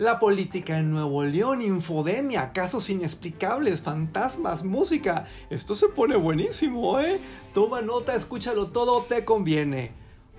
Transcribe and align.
la 0.00 0.18
política 0.18 0.78
en 0.78 0.90
Nuevo 0.90 1.22
León, 1.24 1.60
infodemia, 1.60 2.54
casos 2.54 2.88
inexplicables, 2.88 3.82
fantasmas, 3.82 4.64
música. 4.64 5.26
Esto 5.50 5.76
se 5.76 5.88
pone 5.90 6.16
buenísimo, 6.16 6.98
¿eh? 6.98 7.20
Toma 7.52 7.82
nota, 7.82 8.14
escúchalo 8.14 8.68
todo, 8.68 9.02
te 9.02 9.26
conviene. 9.26 9.92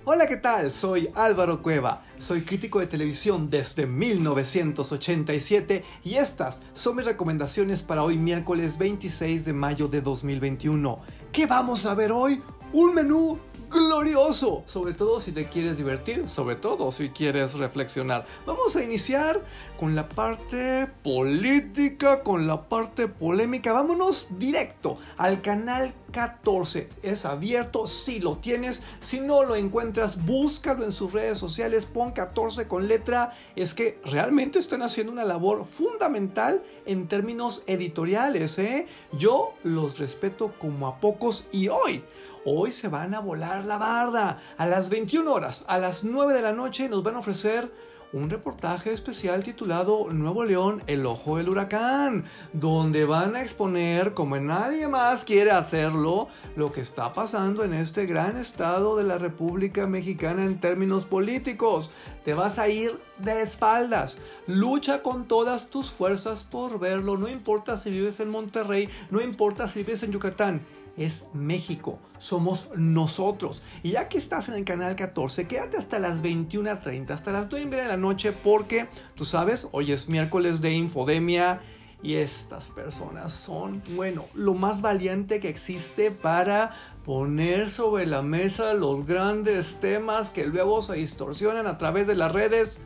Hola, 0.03 0.25
¿qué 0.25 0.37
tal? 0.37 0.71
Soy 0.71 1.09
Álvaro 1.13 1.61
Cueva, 1.61 2.01
soy 2.17 2.43
crítico 2.43 2.79
de 2.79 2.87
televisión 2.87 3.51
desde 3.51 3.85
1987 3.85 5.83
y 6.03 6.15
estas 6.15 6.59
son 6.73 6.95
mis 6.95 7.05
recomendaciones 7.05 7.83
para 7.83 8.01
hoy 8.01 8.17
miércoles 8.17 8.79
26 8.79 9.45
de 9.45 9.53
mayo 9.53 9.87
de 9.87 10.01
2021. 10.01 10.99
¿Qué 11.31 11.45
vamos 11.45 11.85
a 11.85 11.93
ver 11.93 12.11
hoy? 12.11 12.41
Un 12.73 12.95
menú 12.95 13.37
glorioso, 13.71 14.63
sobre 14.67 14.93
todo 14.93 15.19
si 15.19 15.31
te 15.31 15.47
quieres 15.47 15.77
divertir, 15.77 16.27
sobre 16.27 16.55
todo 16.55 16.91
si 16.91 17.09
quieres 17.09 17.53
reflexionar. 17.53 18.25
Vamos 18.45 18.75
a 18.75 18.83
iniciar 18.83 19.41
con 19.79 19.95
la 19.95 20.07
parte 20.07 20.87
política, 21.03 22.21
con 22.21 22.47
la 22.47 22.63
parte 22.67 23.07
polémica. 23.07 23.73
Vámonos 23.73 24.27
directo 24.37 24.99
al 25.17 25.41
canal 25.41 25.93
14. 26.11 26.89
Es 27.01 27.25
abierto 27.25 27.87
si 27.87 28.19
lo 28.19 28.37
tienes, 28.37 28.83
si 28.99 29.19
no 29.19 29.43
lo 29.43 29.55
encuentras, 29.55 30.23
búscalo 30.25 30.83
en 30.83 30.91
sus 30.91 31.13
redes 31.13 31.37
sociales, 31.37 31.85
pon 31.85 32.11
14 32.11 32.67
con 32.67 32.87
letra. 32.87 33.33
Es 33.55 33.73
que 33.73 33.99
realmente 34.03 34.59
están 34.59 34.81
haciendo 34.81 35.13
una 35.13 35.23
labor 35.23 35.65
fundamental 35.65 36.61
en 36.85 37.07
términos 37.07 37.63
editoriales. 37.67 38.59
¿eh? 38.59 38.87
Yo 39.13 39.53
los 39.63 39.97
respeto 39.99 40.53
como 40.59 40.87
a 40.87 40.99
pocos 40.99 41.45
y 41.51 41.69
hoy 41.69 42.03
Hoy 42.43 42.71
se 42.71 42.87
van 42.87 43.13
a 43.13 43.19
volar 43.19 43.65
la 43.65 43.77
barda. 43.77 44.39
A 44.57 44.65
las 44.65 44.89
21 44.89 45.31
horas, 45.31 45.63
a 45.67 45.77
las 45.77 46.03
9 46.03 46.33
de 46.33 46.41
la 46.41 46.53
noche, 46.53 46.89
nos 46.89 47.03
van 47.03 47.15
a 47.15 47.19
ofrecer 47.19 47.71
un 48.13 48.31
reportaje 48.31 48.91
especial 48.91 49.43
titulado 49.43 50.07
Nuevo 50.11 50.43
León, 50.43 50.81
el 50.87 51.05
ojo 51.05 51.37
del 51.37 51.49
huracán, 51.49 52.25
donde 52.51 53.05
van 53.05 53.35
a 53.35 53.43
exponer, 53.43 54.15
como 54.15 54.37
nadie 54.37 54.87
más 54.87 55.23
quiere 55.23 55.51
hacerlo, 55.51 56.29
lo 56.55 56.71
que 56.71 56.81
está 56.81 57.11
pasando 57.11 57.63
en 57.63 57.73
este 57.73 58.07
gran 58.07 58.37
estado 58.37 58.97
de 58.97 59.03
la 59.03 59.19
República 59.19 59.85
Mexicana 59.85 60.43
en 60.43 60.59
términos 60.59 61.05
políticos. 61.05 61.91
Te 62.25 62.33
vas 62.33 62.57
a 62.57 62.67
ir 62.67 62.99
de 63.19 63.43
espaldas. 63.43 64.17
Lucha 64.47 65.03
con 65.03 65.27
todas 65.27 65.67
tus 65.67 65.91
fuerzas 65.91 66.43
por 66.43 66.79
verlo. 66.79 67.17
No 67.17 67.27
importa 67.27 67.77
si 67.77 67.91
vives 67.91 68.19
en 68.19 68.29
Monterrey, 68.29 68.89
no 69.11 69.21
importa 69.21 69.67
si 69.67 69.83
vives 69.83 70.01
en 70.01 70.11
Yucatán 70.11 70.61
es 70.97 71.23
México, 71.33 71.99
somos 72.19 72.69
nosotros. 72.75 73.61
Y 73.83 73.91
ya 73.91 74.09
que 74.09 74.17
estás 74.17 74.49
en 74.49 74.55
el 74.55 74.65
canal 74.65 74.95
14, 74.95 75.47
quédate 75.47 75.77
hasta 75.77 75.99
las 75.99 76.23
21.30, 76.23 77.11
hasta 77.11 77.31
las 77.31 77.47
9 77.49 77.75
de 77.75 77.87
la 77.87 77.97
noche, 77.97 78.31
porque 78.31 78.87
tú 79.15 79.25
sabes, 79.25 79.67
hoy 79.71 79.91
es 79.91 80.09
miércoles 80.09 80.61
de 80.61 80.73
infodemia 80.73 81.61
y 82.03 82.15
estas 82.15 82.71
personas 82.71 83.31
son, 83.31 83.83
bueno, 83.95 84.25
lo 84.33 84.53
más 84.53 84.81
valiente 84.81 85.39
que 85.39 85.49
existe 85.49 86.09
para 86.11 86.75
poner 87.05 87.69
sobre 87.69 88.07
la 88.07 88.21
mesa 88.21 88.73
los 88.73 89.05
grandes 89.05 89.75
temas 89.79 90.29
que 90.29 90.47
luego 90.47 90.81
se 90.81 90.95
distorsionan 90.95 91.67
a 91.67 91.77
través 91.77 92.07
de 92.07 92.15
las 92.15 92.31
redes. 92.31 92.81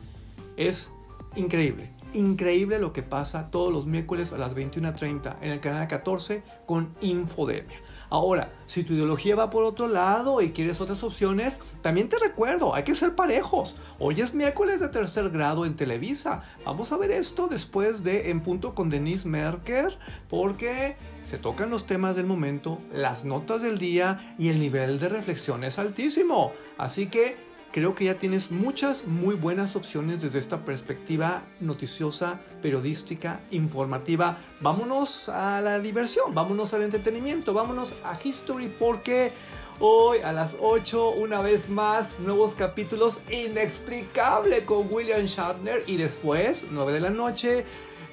Es 0.56 0.92
increíble 1.34 1.96
increíble 2.16 2.78
lo 2.78 2.92
que 2.92 3.02
pasa 3.02 3.50
todos 3.50 3.72
los 3.72 3.86
miércoles 3.86 4.32
a 4.32 4.38
las 4.38 4.54
21.30 4.54 5.36
en 5.42 5.50
el 5.52 5.60
canal 5.60 5.86
14 5.86 6.42
con 6.64 6.94
Infodemia. 7.00 7.78
Ahora, 8.08 8.52
si 8.66 8.84
tu 8.84 8.94
ideología 8.94 9.34
va 9.34 9.50
por 9.50 9.64
otro 9.64 9.88
lado 9.88 10.40
y 10.40 10.52
quieres 10.52 10.80
otras 10.80 11.02
opciones, 11.02 11.58
también 11.82 12.08
te 12.08 12.18
recuerdo, 12.18 12.74
hay 12.74 12.84
que 12.84 12.94
ser 12.94 13.14
parejos. 13.14 13.76
Hoy 13.98 14.20
es 14.20 14.34
miércoles 14.34 14.80
de 14.80 14.88
tercer 14.88 15.30
grado 15.30 15.64
en 15.64 15.76
Televisa. 15.76 16.42
Vamos 16.64 16.92
a 16.92 16.96
ver 16.96 17.10
esto 17.10 17.48
después 17.48 18.04
de 18.04 18.30
En 18.30 18.40
Punto 18.40 18.74
con 18.74 18.90
Denise 18.90 19.26
Merker, 19.26 19.98
porque 20.28 20.96
se 21.28 21.38
tocan 21.38 21.70
los 21.70 21.86
temas 21.86 22.14
del 22.14 22.26
momento, 22.26 22.78
las 22.92 23.24
notas 23.24 23.62
del 23.62 23.78
día 23.78 24.36
y 24.38 24.48
el 24.48 24.60
nivel 24.60 25.00
de 25.00 25.08
reflexión 25.08 25.64
es 25.64 25.78
altísimo. 25.78 26.52
Así 26.78 27.08
que 27.08 27.45
creo 27.72 27.94
que 27.94 28.04
ya 28.06 28.14
tienes 28.14 28.50
muchas 28.50 29.06
muy 29.06 29.34
buenas 29.34 29.76
opciones 29.76 30.22
desde 30.22 30.38
esta 30.38 30.64
perspectiva 30.64 31.44
noticiosa, 31.60 32.40
periodística, 32.62 33.40
informativa. 33.50 34.38
Vámonos 34.60 35.28
a 35.28 35.60
la 35.60 35.78
diversión, 35.78 36.34
vámonos 36.34 36.72
al 36.74 36.82
entretenimiento, 36.82 37.52
vámonos 37.52 37.94
a 38.04 38.18
History 38.22 38.68
porque 38.78 39.32
hoy 39.78 40.18
a 40.24 40.32
las 40.32 40.56
8 40.60 41.10
una 41.10 41.42
vez 41.42 41.68
más 41.68 42.18
nuevos 42.18 42.54
capítulos 42.54 43.20
inexplicable 43.30 44.64
con 44.64 44.88
William 44.90 45.24
Shatner 45.24 45.82
y 45.86 45.96
después 45.98 46.66
9 46.70 46.92
de 46.92 47.00
la 47.00 47.10
noche 47.10 47.64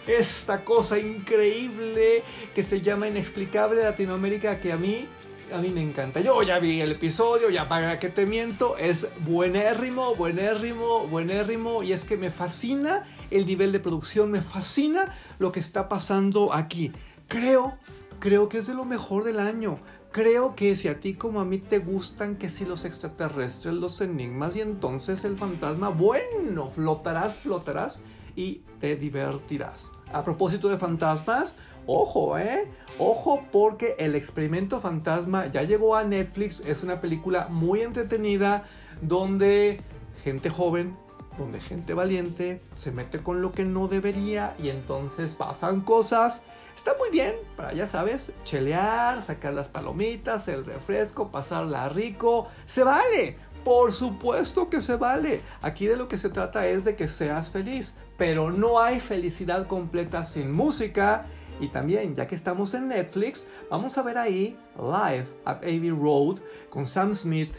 esta 0.08 0.66
cosa 0.66 1.00
increíble 1.00 2.24
que 2.54 2.64
se 2.64 2.82
llama 2.82 3.08
Inexplicable 3.08 3.84
Latinoamérica 3.84 4.60
que 4.60 4.74
a 4.74 4.76
mí 4.76 5.08
a 5.54 5.60
mí 5.60 5.70
me 5.70 5.82
encanta. 5.82 6.20
Yo 6.20 6.42
ya 6.42 6.60
vi 6.60 6.82
el 6.82 6.92
episodio, 6.92 7.50
ya 7.50 7.70
para 7.70 8.00
que 8.00 8.10
te 8.10 8.26
miento, 8.26 8.76
es 8.78 9.08
buenérrimo, 9.26 10.16
buenérrimo, 10.16 11.08
buenérrimo. 11.08 11.84
Y 11.84 11.94
es 11.94 12.06
que 12.06 12.18
me 12.18 12.32
fascina 12.32 13.06
el 13.30 13.46
nivel 13.46 13.72
de 13.72 13.80
producción, 13.80 14.32
me 14.32 14.42
fascina 14.42 15.14
lo 15.38 15.52
que 15.52 15.60
está 15.60 15.88
pasando 15.88 16.54
aquí. 16.54 16.92
Creo, 17.28 17.78
creo 18.20 18.50
que 18.50 18.58
es 18.58 18.68
de 18.68 18.74
lo 18.74 18.86
mejor 18.86 19.24
del 19.24 19.40
año. 19.40 19.80
Creo 20.12 20.56
que 20.56 20.76
si 20.76 20.88
a 20.88 21.00
ti 21.00 21.14
como 21.14 21.40
a 21.40 21.46
mí 21.46 21.60
te 21.60 21.80
gustan 21.80 22.38
que 22.38 22.50
si 22.50 22.66
los 22.66 22.86
extraterrestres, 22.86 23.74
los 23.76 24.02
enigmas 24.02 24.56
y 24.56 24.62
entonces 24.62 25.24
el 25.24 25.38
fantasma, 25.38 25.90
bueno, 25.90 26.70
flotarás, 26.70 27.38
flotarás 27.38 28.04
y 28.36 28.62
te 28.80 28.96
divertirás. 28.96 29.92
A 30.12 30.24
propósito 30.24 30.70
de 30.70 30.78
fantasmas, 30.78 31.58
ojo, 31.88 32.38
¿eh? 32.38 32.68
Ojo 33.00 33.44
porque 33.52 33.96
el 33.98 34.16
experimento 34.16 34.80
fantasma 34.80 35.48
ya 35.48 35.64
llegó 35.64 35.96
a 35.96 36.04
Netflix, 36.04 36.60
es 36.62 36.84
una 36.84 37.02
película 37.02 37.48
muy 37.50 37.82
entretenida 37.82 38.66
donde 39.02 39.82
gente 40.24 40.50
joven, 40.50 40.96
donde 41.38 41.60
gente 41.60 41.94
valiente 41.94 42.62
se 42.76 42.92
mete 42.92 43.24
con 43.24 43.42
lo 43.42 43.52
que 43.52 43.66
no 43.66 43.88
debería 43.88 44.54
y 44.60 44.70
entonces 44.70 45.34
pasan 45.34 45.82
cosas. 45.82 46.44
Está 46.76 46.96
muy 47.00 47.10
bien 47.10 47.34
para, 47.56 47.74
ya 47.74 47.88
sabes, 47.88 48.34
chelear, 48.44 49.22
sacar 49.22 49.54
las 49.54 49.68
palomitas, 49.68 50.48
el 50.48 50.66
refresco, 50.66 51.32
pasarla 51.32 51.90
rico. 51.90 52.48
Se 52.66 52.84
vale, 52.84 53.38
por 53.64 53.92
supuesto 53.92 54.70
que 54.70 54.82
se 54.82 54.96
vale. 54.96 55.42
Aquí 55.62 55.88
de 55.88 55.98
lo 55.98 56.08
que 56.08 56.18
se 56.18 56.30
trata 56.30 56.68
es 56.68 56.84
de 56.84 56.96
que 56.96 57.10
seas 57.10 57.52
feliz. 57.52 57.94
Pero 58.18 58.52
no 58.52 58.80
hay 58.80 59.00
felicidad 59.00 59.68
completa 59.68 60.26
sin 60.26 60.52
música. 60.52 61.26
Y 61.60 61.68
también, 61.70 62.16
ya 62.16 62.28
que 62.28 62.36
estamos 62.36 62.74
en 62.74 62.88
Netflix, 62.88 63.48
vamos 63.70 63.98
a 63.98 64.02
ver 64.02 64.18
ahí 64.18 64.58
Live 64.78 65.28
at 65.46 65.58
Abbey 65.58 65.92
Road 65.92 66.40
con 66.70 66.88
Sam 66.88 67.14
Smith. 67.14 67.54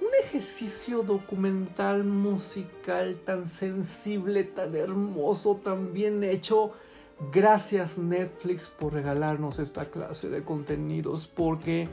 Un 0.00 0.08
ejercicio 0.24 1.02
documental 1.02 2.04
musical 2.04 3.20
tan 3.24 3.48
sensible, 3.48 4.44
tan 4.44 4.74
hermoso, 4.74 5.60
tan 5.62 5.92
bien 5.92 6.22
hecho. 6.22 6.72
Gracias 7.32 7.98
Netflix 7.98 8.68
por 8.78 8.94
regalarnos 8.94 9.58
esta 9.58 9.84
clase 9.84 10.30
de 10.30 10.42
contenidos 10.42 11.26
porque 11.26 11.86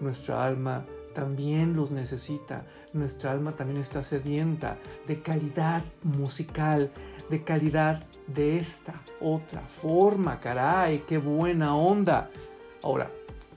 nuestra 0.00 0.46
alma 0.46 0.86
también 1.20 1.76
los 1.76 1.90
necesita. 1.90 2.64
Nuestra 2.94 3.32
alma 3.32 3.54
también 3.54 3.78
está 3.78 4.02
sedienta 4.02 4.78
de 5.06 5.20
calidad 5.20 5.84
musical, 6.02 6.90
de 7.28 7.44
calidad 7.44 8.02
de 8.26 8.56
esta 8.60 8.94
otra 9.20 9.60
forma. 9.60 10.40
Caray, 10.40 11.00
qué 11.00 11.18
buena 11.18 11.76
onda. 11.76 12.30
Ahora, 12.82 13.10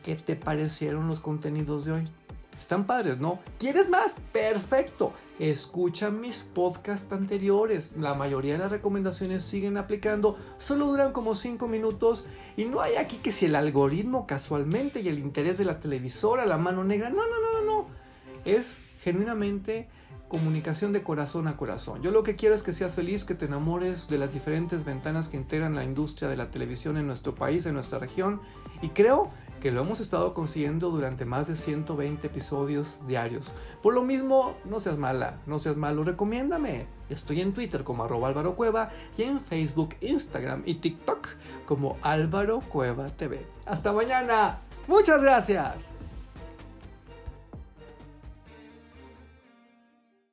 ¿qué 0.03 0.17
te 0.17 0.35
parecieron 0.35 1.07
los 1.07 1.21
contenidos 1.21 1.85
de 1.85 1.93
hoy? 1.93 2.03
Están 2.63 2.87
padres, 2.87 3.19
¿no? 3.19 3.39
¿Quieres 3.59 3.89
más? 3.89 4.15
Perfecto. 4.31 5.11
Escucha 5.37 6.09
mis 6.09 6.43
podcasts 6.43 7.11
anteriores. 7.11 7.91
La 7.97 8.13
mayoría 8.13 8.53
de 8.53 8.59
las 8.59 8.71
recomendaciones 8.71 9.43
siguen 9.43 9.75
aplicando. 9.75 10.37
Solo 10.59 10.85
duran 10.85 11.11
como 11.11 11.35
5 11.35 11.67
minutos. 11.67 12.23
Y 12.55 12.63
no 12.63 12.79
hay 12.79 12.95
aquí 12.95 13.17
que 13.17 13.33
si 13.33 13.47
el 13.47 13.55
algoritmo 13.55 14.25
casualmente 14.27 15.01
y 15.01 15.09
el 15.09 15.19
interés 15.19 15.57
de 15.57 15.65
la 15.65 15.81
televisora, 15.81 16.45
la 16.45 16.57
mano 16.57 16.85
negra. 16.85 17.09
No, 17.09 17.17
no, 17.17 17.41
no, 17.41 17.59
no, 17.59 17.65
no. 17.65 17.87
Es 18.45 18.79
genuinamente 19.01 19.89
comunicación 20.29 20.93
de 20.93 21.03
corazón 21.03 21.49
a 21.49 21.57
corazón. 21.57 22.01
Yo 22.01 22.11
lo 22.11 22.23
que 22.23 22.37
quiero 22.37 22.55
es 22.55 22.63
que 22.63 22.71
seas 22.71 22.95
feliz, 22.95 23.25
que 23.25 23.35
te 23.35 23.43
enamores 23.43 24.07
de 24.07 24.17
las 24.17 24.33
diferentes 24.33 24.85
ventanas 24.85 25.27
que 25.27 25.35
integran 25.35 25.75
la 25.75 25.83
industria 25.83 26.29
de 26.29 26.37
la 26.37 26.49
televisión 26.49 26.95
en 26.95 27.07
nuestro 27.07 27.35
país, 27.35 27.65
en 27.65 27.73
nuestra 27.73 27.99
región. 27.99 28.39
Y 28.81 28.89
creo 28.89 29.31
que 29.63 29.71
lo 29.71 29.79
hemos 29.79 30.01
estado 30.01 30.33
consiguiendo 30.33 30.89
durante 30.89 31.23
más 31.23 31.47
de 31.47 31.55
120 31.55 32.27
episodios 32.27 32.99
diarios. 33.07 33.53
Por 33.81 33.93
lo 33.93 34.03
mismo, 34.03 34.57
no 34.65 34.81
seas 34.81 34.97
mala, 34.97 35.37
no 35.45 35.57
seas 35.57 35.77
malo, 35.77 36.03
recomiéndame. 36.03 36.85
Estoy 37.09 37.39
en 37.39 37.53
Twitter 37.53 37.85
como 37.85 38.03
arroba 38.03 38.27
Álvaro 38.27 38.57
Cueva 38.57 38.89
y 39.17 39.23
en 39.23 39.39
Facebook, 39.39 39.95
Instagram 40.01 40.63
y 40.65 40.75
TikTok 40.75 41.29
como 41.65 41.97
Álvaro 42.01 42.59
Cueva 42.59 43.07
TV. 43.07 43.47
Hasta 43.65 43.93
mañana. 43.93 44.59
Muchas 44.89 45.21
gracias. 45.21 45.92